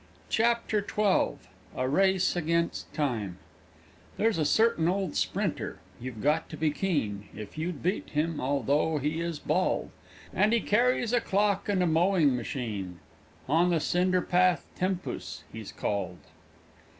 [0.29, 1.37] CHAPTER XII
[1.77, 3.37] A RACE AGAINST TIME
[4.17, 8.97] There's a certain old Sprinter; you've got to be keen, If you'd beat him although
[8.97, 9.91] he is bald,
[10.33, 12.97] And he carries a clock and a mowing machine.
[13.47, 16.17] On the cinderpath "Tempus" he's called.